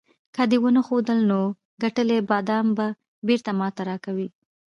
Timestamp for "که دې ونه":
0.35-0.81